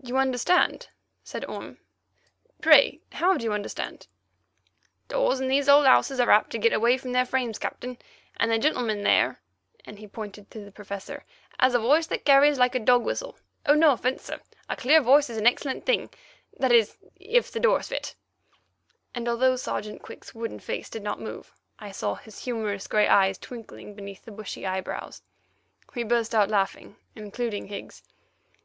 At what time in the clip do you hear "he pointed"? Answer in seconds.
9.98-10.52